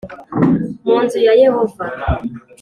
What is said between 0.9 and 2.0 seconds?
nzu ya Yehova